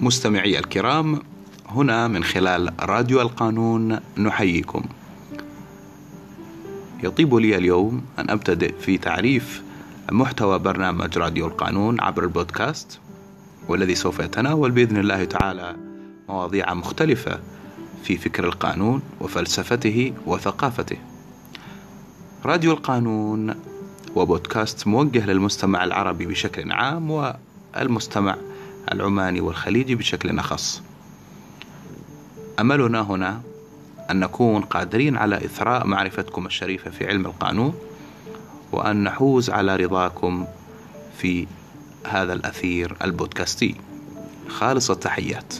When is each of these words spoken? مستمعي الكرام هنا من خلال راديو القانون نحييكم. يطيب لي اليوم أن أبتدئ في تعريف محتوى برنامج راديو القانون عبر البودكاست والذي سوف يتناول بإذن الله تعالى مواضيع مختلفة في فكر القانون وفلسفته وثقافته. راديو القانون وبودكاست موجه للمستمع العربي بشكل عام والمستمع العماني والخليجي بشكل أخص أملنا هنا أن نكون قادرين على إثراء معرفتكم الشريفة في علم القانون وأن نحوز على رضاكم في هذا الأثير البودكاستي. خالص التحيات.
مستمعي 0.00 0.58
الكرام 0.58 1.22
هنا 1.68 2.08
من 2.08 2.24
خلال 2.24 2.72
راديو 2.80 3.20
القانون 3.20 4.00
نحييكم. 4.18 4.84
يطيب 7.02 7.34
لي 7.34 7.56
اليوم 7.56 8.02
أن 8.18 8.30
أبتدئ 8.30 8.74
في 8.80 8.98
تعريف 8.98 9.62
محتوى 10.12 10.58
برنامج 10.58 11.18
راديو 11.18 11.46
القانون 11.46 12.00
عبر 12.00 12.22
البودكاست 12.24 13.00
والذي 13.68 13.94
سوف 13.94 14.18
يتناول 14.18 14.70
بإذن 14.70 14.96
الله 14.96 15.24
تعالى 15.24 15.76
مواضيع 16.28 16.74
مختلفة 16.74 17.40
في 18.02 18.16
فكر 18.16 18.44
القانون 18.44 19.02
وفلسفته 19.20 20.12
وثقافته. 20.26 20.96
راديو 22.44 22.72
القانون 22.72 23.54
وبودكاست 24.16 24.86
موجه 24.86 25.26
للمستمع 25.26 25.84
العربي 25.84 26.26
بشكل 26.26 26.72
عام 26.72 27.34
والمستمع 27.76 28.36
العماني 28.92 29.40
والخليجي 29.40 29.94
بشكل 29.94 30.38
أخص 30.38 30.82
أملنا 32.60 33.00
هنا 33.00 33.40
أن 34.10 34.20
نكون 34.20 34.62
قادرين 34.62 35.16
على 35.16 35.36
إثراء 35.36 35.86
معرفتكم 35.86 36.46
الشريفة 36.46 36.90
في 36.90 37.06
علم 37.06 37.26
القانون 37.26 37.74
وأن 38.72 39.04
نحوز 39.04 39.50
على 39.50 39.76
رضاكم 39.76 40.46
في 41.18 41.46
هذا 42.06 42.32
الأثير 42.32 42.96
البودكاستي. 43.04 43.74
خالص 44.48 44.90
التحيات. 44.90 45.54